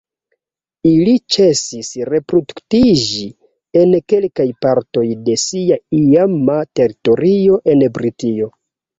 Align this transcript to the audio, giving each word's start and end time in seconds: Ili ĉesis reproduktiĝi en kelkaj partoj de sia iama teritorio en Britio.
Ili 0.91 1.11
ĉesis 1.33 1.89
reproduktiĝi 2.11 3.27
en 3.81 3.93
kelkaj 4.13 4.45
partoj 4.67 5.03
de 5.27 5.35
sia 5.41 5.77
iama 5.99 6.55
teritorio 6.81 7.59
en 7.75 7.85
Britio. 7.99 8.49